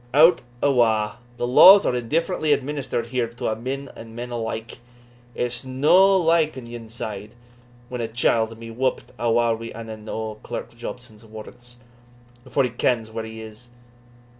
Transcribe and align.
Hout 0.15 0.41
awa! 0.63 1.19
the 1.37 1.45
laws 1.45 1.85
are 1.85 1.93
indifferently 1.95 2.53
administered 2.53 3.05
here 3.05 3.27
to 3.27 3.49
a' 3.49 3.55
men 3.55 3.87
alike; 4.31 4.79
it's 5.35 5.63
no 5.63 6.17
like 6.17 6.57
on 6.57 6.65
yon 6.65 6.89
side, 6.89 7.35
when 7.87 8.01
a 8.01 8.07
chield 8.07 8.57
may 8.57 8.69
be 8.69 8.73
whuppit 8.75 9.11
awa' 9.19 9.53
wi' 9.55 9.71
ane 9.75 10.09
o' 10.09 10.39
Clerk 10.41 10.75
Jobson's 10.75 11.23
warrants, 11.23 11.77
afore 12.43 12.63
he 12.63 12.71
kens 12.71 13.11
where 13.11 13.25
he 13.25 13.43
is. 13.43 13.69